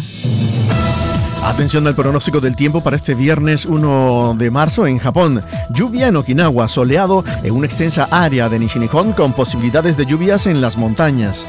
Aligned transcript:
Atención 1.44 1.88
al 1.88 1.96
pronóstico 1.96 2.39
del 2.39 2.55
tiempo 2.55 2.84
para 2.84 2.96
este 2.96 3.16
viernes 3.16 3.66
1 3.66 4.36
de 4.38 4.52
marzo 4.52 4.86
en 4.86 5.00
Japón. 5.00 5.42
Lluvia 5.73 6.10
en 6.10 6.18
Okinawa, 6.18 6.70
soleado 6.70 7.26
en 7.42 7.55
una 7.55 7.66
extensa 7.66 8.07
área 8.12 8.50
de 8.50 8.60
Nishinihon 8.60 9.14
con 9.14 9.34
posibilidades 9.34 9.98
de 9.98 10.05
lluvias 10.05 10.46
en 10.46 10.62
las 10.62 10.78
montañas. 10.78 11.48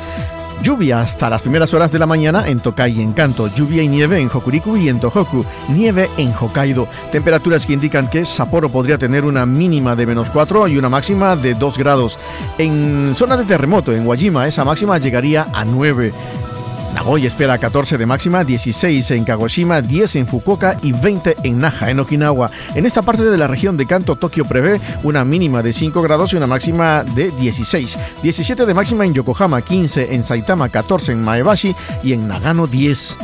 Lluvia 0.63 1.01
hasta 1.01 1.31
las 1.31 1.43
primeras 1.43 1.73
horas 1.75 1.93
de 1.93 1.99
la 1.99 2.07
mañana 2.07 2.47
en 2.47 2.59
Tokai 2.59 2.99
y 2.99 3.03
en 3.03 3.13
Kanto. 3.13 3.49
Lluvia 3.49 3.83
y 3.83 3.89
nieve 3.89 4.21
en 4.21 4.31
Hokuriku 4.33 4.77
y 4.77 4.89
en 4.89 5.01
Tohoku. 5.01 5.45
Nieve 5.69 6.09
en 6.17 6.33
Hokkaido. 6.33 6.89
Temperaturas 7.13 7.67
que 7.67 7.75
indican 7.75 8.09
que 8.09 8.25
Sapporo 8.25 8.69
podría 8.69 8.99
tener 8.99 9.25
una 9.25 9.47
mínima 9.47 9.95
de 9.95 10.07
menos 10.07 10.29
4 10.31 10.69
y 10.69 10.79
una 10.79 10.89
máxima 10.89 11.37
de 11.37 11.55
2 11.55 11.79
grados. 11.79 12.19
En 12.59 13.15
zona 13.17 13.37
de 13.37 13.45
terremoto, 13.45 13.93
en 13.93 14.07
Wajima, 14.07 14.47
esa 14.47 14.65
máxima 14.65 14.99
llegaría 14.99 15.47
a 15.53 15.65
9. 15.65 16.13
Nagoya 16.97 17.29
espera 17.29 17.59
14 17.59 17.99
de 17.99 18.07
máxima, 18.07 18.43
16 18.43 19.11
en 19.11 19.25
Kagoshima, 19.25 19.83
10 19.83 20.17
en 20.17 20.27
Fukuoka 20.27 20.79
y 20.83 20.93
20 20.93 21.37
en 21.43 21.59
Naha, 21.59 21.91
en 21.91 22.01
Okinawa. 22.01 22.51
En 22.75 22.87
esta 22.87 23.03
parte 23.03 23.23
de 23.23 23.37
la 23.37 23.47
región 23.47 23.77
de 23.77 23.85
Kanto, 23.85 24.17
Tokio 24.17 24.47
prevé 24.47 24.81
una 25.03 25.23
mínima 25.23 25.63
de 25.63 25.75
5 25.75 26.01
grados 26.01 26.33
y 26.33 26.37
una 26.37 26.47
máxima 26.47 27.05
de 27.05 27.31
16. 27.33 27.99
17 28.23 28.65
de 28.65 28.73
máxima 28.73 29.05
en 29.05 29.13
Yokohama, 29.13 29.61
15 29.61 30.15
en 30.15 30.25
Saitama, 30.25 30.71
14 30.71 31.13
en 31.13 31.21
Maebashi 31.21 31.77
y 32.03 32.15
en 32.15 32.29
Nagano 32.29 32.67
10. 32.67 33.19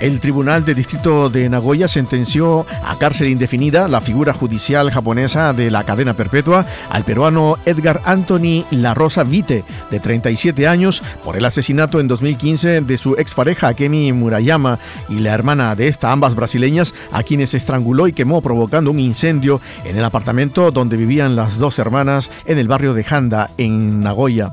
El 0.00 0.20
Tribunal 0.20 0.64
de 0.64 0.74
Distrito 0.74 1.30
de 1.30 1.48
Nagoya 1.48 1.88
sentenció 1.88 2.66
a 2.84 2.98
cárcel 2.98 3.28
indefinida 3.28 3.88
la 3.88 4.02
figura 4.02 4.34
judicial 4.34 4.90
japonesa 4.90 5.54
de 5.54 5.70
la 5.70 5.84
cadena 5.84 6.14
perpetua 6.14 6.66
al 6.90 7.04
peruano 7.04 7.56
Edgar 7.64 8.02
Anthony 8.04 8.64
La 8.70 8.92
Rosa 8.92 9.24
Vite, 9.24 9.64
de 9.90 10.00
37 10.00 10.68
años, 10.68 11.02
por 11.24 11.36
el 11.36 11.44
asesinato 11.46 11.98
en 11.98 12.08
2015 12.08 12.82
de 12.82 12.98
su 12.98 13.14
expareja 13.14 13.72
Kemi 13.72 14.12
Murayama 14.12 14.78
y 15.08 15.20
la 15.20 15.32
hermana 15.32 15.74
de 15.74 15.88
esta, 15.88 16.12
ambas 16.12 16.34
brasileñas, 16.34 16.92
a 17.10 17.22
quienes 17.22 17.54
estranguló 17.54 18.06
y 18.06 18.12
quemó 18.12 18.42
provocando 18.42 18.90
un 18.90 19.00
incendio 19.00 19.62
en 19.84 19.96
el 19.96 20.04
apartamento 20.04 20.70
donde 20.70 20.98
vivían 20.98 21.36
las 21.36 21.56
dos 21.56 21.78
hermanas 21.78 22.30
en 22.44 22.58
el 22.58 22.68
barrio 22.68 22.92
de 22.92 23.06
Handa, 23.08 23.50
en 23.56 24.00
Nagoya. 24.00 24.52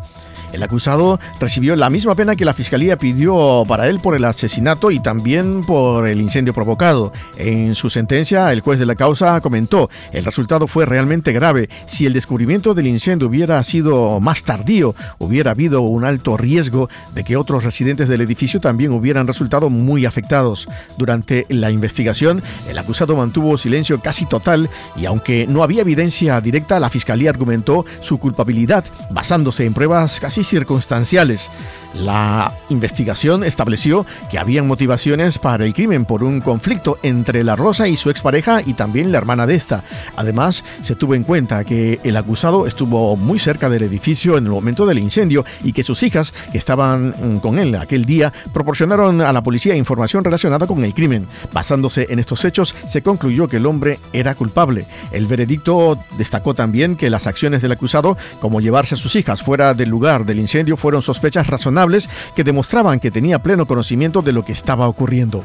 El 0.53 0.61
acusado 0.61 1.19
recibió 1.39 1.75
la 1.75 1.89
misma 1.89 2.13
pena 2.13 2.35
que 2.35 2.45
la 2.45 2.53
fiscalía 2.53 2.95
pidió 2.95 3.63
para 3.67 3.89
él 3.89 3.99
por 3.99 4.15
el 4.15 4.23
asesinato 4.23 4.91
y 4.91 4.99
también 4.99 5.61
por 5.61 6.07
el 6.07 6.21
incendio 6.21 6.53
provocado. 6.53 7.11
En 7.37 7.73
su 7.73 7.89
sentencia, 7.89 8.53
el 8.53 8.61
juez 8.61 8.77
de 8.77 8.85
la 8.85 8.93
causa 8.93 9.41
comentó, 9.41 9.89
el 10.11 10.23
resultado 10.23 10.67
fue 10.67 10.85
realmente 10.85 11.33
grave. 11.33 11.69
Si 11.87 12.05
el 12.05 12.13
descubrimiento 12.13 12.75
del 12.75 12.85
incendio 12.85 13.27
hubiera 13.27 13.63
sido 13.63 14.19
más 14.19 14.43
tardío, 14.43 14.93
hubiera 15.17 15.51
habido 15.51 15.81
un 15.81 16.05
alto 16.05 16.37
riesgo 16.37 16.87
de 17.15 17.23
que 17.23 17.35
otros 17.35 17.63
residentes 17.63 18.07
del 18.07 18.21
edificio 18.21 18.59
también 18.59 18.91
hubieran 18.91 19.25
resultado 19.25 19.71
muy 19.71 20.05
afectados. 20.05 20.67
Durante 20.99 21.47
la 21.49 21.71
investigación, 21.71 22.43
el 22.69 22.77
acusado 22.77 23.15
mantuvo 23.15 23.57
silencio 23.57 23.99
casi 23.99 24.27
total 24.27 24.69
y 24.95 25.07
aunque 25.07 25.47
no 25.47 25.63
había 25.63 25.81
evidencia 25.81 26.39
directa, 26.41 26.79
la 26.79 26.91
fiscalía 26.91 27.31
argumentó 27.31 27.87
su 28.01 28.19
culpabilidad 28.19 28.85
basándose 29.09 29.65
en 29.65 29.73
pruebas 29.73 30.19
casi 30.19 30.42
circunstanciales. 30.43 31.49
La 31.93 32.55
investigación 32.69 33.43
estableció 33.43 34.05
que 34.31 34.39
habían 34.39 34.67
motivaciones 34.67 35.37
para 35.37 35.63
el 35.63 35.73
crimen 35.73 36.05
por 36.05 36.23
un 36.23 36.41
conflicto 36.41 36.97
entre 37.03 37.43
la 37.43 37.55
Rosa 37.55 37.87
y 37.87 37.95
su 37.95 38.09
expareja 38.09 38.61
y 38.65 38.73
también 38.73 39.11
la 39.11 39.19
hermana 39.19 39.45
de 39.45 39.55
esta. 39.55 39.83
Además, 40.15 40.63
se 40.81 40.95
tuvo 40.95 41.13
en 41.13 41.23
cuenta 41.23 41.63
que 41.63 41.99
el 42.03 42.17
acusado 42.17 42.65
estuvo 42.65 43.15
muy 43.15 43.37
cerca 43.37 43.69
del 43.69 43.83
edificio 43.83 44.37
en 44.37 44.45
el 44.45 44.51
momento 44.51 44.87
del 44.87 44.97
incendio 44.97 45.45
y 45.63 45.73
que 45.73 45.83
sus 45.83 46.01
hijas, 46.01 46.33
que 46.51 46.57
estaban 46.57 47.09
mm, 47.09 47.37
con 47.37 47.59
él 47.59 47.75
aquel 47.75 48.05
día, 48.05 48.33
proporcionaron 48.53 49.21
a 49.21 49.31
la 49.31 49.43
policía 49.43 49.75
información 49.75 50.23
relacionada 50.23 50.65
con 50.65 50.83
el 50.83 50.95
crimen. 50.95 51.27
Basándose 51.51 52.07
en 52.09 52.17
estos 52.17 52.43
hechos, 52.43 52.73
se 52.87 53.03
concluyó 53.03 53.47
que 53.47 53.57
el 53.57 53.67
hombre 53.67 53.99
era 54.13 54.33
culpable. 54.33 54.85
El 55.11 55.27
veredicto 55.27 55.99
destacó 56.17 56.55
también 56.55 56.95
que 56.95 57.11
las 57.11 57.27
acciones 57.27 57.61
del 57.61 57.71
acusado, 57.71 58.17
como 58.41 58.61
llevarse 58.61 58.95
a 58.95 58.97
sus 58.97 59.15
hijas 59.15 59.43
fuera 59.43 59.75
del 59.75 59.89
lugar 59.89 60.25
del 60.33 60.41
incendio, 60.41 60.77
fueron 60.77 61.01
sospechas 61.01 61.47
razonables 61.47 62.09
que 62.35 62.43
demostraban 62.43 62.99
que 62.99 63.11
tenía 63.11 63.39
pleno 63.39 63.65
conocimiento 63.65 64.21
de 64.21 64.33
lo 64.33 64.43
que 64.43 64.51
estaba 64.51 64.87
ocurriendo. 64.87 65.43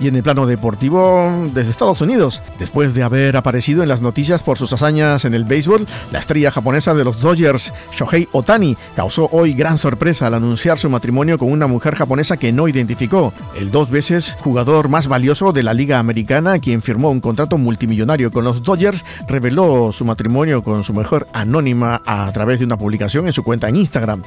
Y 0.00 0.06
en 0.06 0.14
el 0.14 0.22
plano 0.22 0.46
deportivo, 0.46 1.48
desde 1.52 1.70
Estados 1.70 2.00
Unidos, 2.00 2.40
después 2.58 2.94
de 2.94 3.02
haber 3.02 3.36
aparecido 3.36 3.82
en 3.82 3.88
las 3.88 4.00
noticias 4.00 4.42
por 4.42 4.56
sus 4.56 4.72
hazañas 4.72 5.24
en 5.24 5.34
el 5.34 5.44
béisbol, 5.44 5.86
la 6.12 6.20
estrella 6.20 6.52
japonesa 6.52 6.94
de 6.94 7.04
los 7.04 7.18
Dodgers, 7.18 7.72
Shohei 7.96 8.28
Otani, 8.32 8.76
causó 8.94 9.28
hoy 9.32 9.54
gran 9.54 9.76
sorpresa 9.76 10.28
al 10.28 10.34
anunciar 10.34 10.78
su 10.78 10.88
matrimonio 10.88 11.36
con 11.36 11.50
una 11.50 11.66
mujer 11.66 11.96
japonesa 11.96 12.36
que 12.36 12.52
no 12.52 12.68
identificó. 12.68 13.32
El 13.56 13.70
dos 13.70 13.90
veces 13.90 14.36
jugador 14.40 14.88
más 14.88 15.08
valioso 15.08 15.52
de 15.52 15.62
la 15.64 15.74
Liga 15.74 15.98
Americana, 15.98 16.58
quien 16.58 16.80
firmó 16.80 17.10
un 17.10 17.20
contrato 17.20 17.58
multimillonario 17.58 18.30
con 18.30 18.44
los 18.44 18.62
Dodgers, 18.62 19.04
reveló 19.26 19.92
su 19.92 20.04
matrimonio 20.04 20.62
con 20.62 20.84
su 20.84 20.92
mujer 20.92 21.26
anónima 21.32 22.02
a 22.06 22.30
través 22.32 22.60
de 22.60 22.66
una 22.66 22.78
publicación 22.78 23.26
en 23.26 23.32
su 23.32 23.42
cuenta 23.42 23.68
en 23.68 23.76
Instagram. 23.76 24.22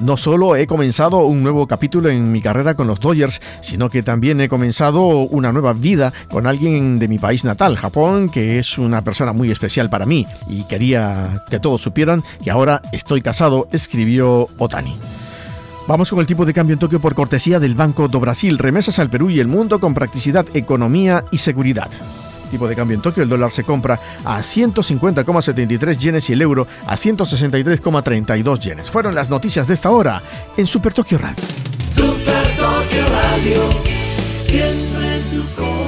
No 0.00 0.16
solo 0.16 0.54
he 0.56 0.66
comenzado 0.66 1.18
un 1.24 1.42
nuevo 1.42 1.66
capítulo 1.66 2.10
en 2.10 2.30
mi 2.30 2.40
carrera 2.40 2.74
con 2.74 2.86
los 2.86 3.00
Dodgers, 3.00 3.40
sino 3.60 3.88
que 3.88 4.02
también 4.02 4.40
he 4.40 4.48
una 5.20 5.52
nueva 5.52 5.72
vida 5.72 6.12
con 6.30 6.46
alguien 6.46 6.98
de 6.98 7.08
mi 7.08 7.18
país 7.18 7.44
natal, 7.44 7.76
Japón, 7.76 8.28
que 8.28 8.58
es 8.58 8.78
una 8.78 9.02
persona 9.02 9.32
muy 9.32 9.50
especial 9.50 9.90
para 9.90 10.06
mí 10.06 10.26
y 10.48 10.64
quería 10.64 11.44
que 11.50 11.60
todos 11.60 11.82
supieran 11.82 12.22
que 12.42 12.50
ahora 12.50 12.82
estoy 12.92 13.22
casado, 13.22 13.68
escribió 13.72 14.48
Otani. 14.58 14.96
Vamos 15.86 16.10
con 16.10 16.18
el 16.18 16.26
tipo 16.26 16.44
de 16.44 16.52
cambio 16.52 16.74
en 16.74 16.80
Tokio 16.80 16.98
por 16.98 17.14
cortesía 17.14 17.60
del 17.60 17.76
Banco 17.76 18.08
do 18.08 18.18
Brasil, 18.18 18.58
remesas 18.58 18.98
al 18.98 19.08
Perú 19.08 19.30
y 19.30 19.38
el 19.38 19.46
mundo 19.46 19.78
con 19.78 19.94
practicidad, 19.94 20.44
economía 20.54 21.24
y 21.30 21.38
seguridad. 21.38 21.88
Tipo 22.50 22.68
de 22.68 22.74
cambio 22.74 22.96
en 22.96 23.02
Tokio, 23.02 23.22
el 23.22 23.28
dólar 23.28 23.52
se 23.52 23.62
compra 23.64 23.98
a 24.24 24.38
150,73 24.40 25.98
yenes 25.98 26.30
y 26.30 26.32
el 26.32 26.42
euro 26.42 26.66
a 26.86 26.96
163,32 26.96 28.58
yenes. 28.60 28.90
Fueron 28.90 29.14
las 29.14 29.30
noticias 29.30 29.68
de 29.68 29.74
esta 29.74 29.90
hora 29.90 30.22
en 30.56 30.66
Super 30.66 30.92
Tokio 30.92 31.18
Radio. 31.18 31.44
Super 31.88 32.56
Tokio 32.56 33.06
Radio 33.08 33.95
siempre 34.48 35.16
en 35.16 35.22
tu 35.30 35.54
corazón. 35.54 35.85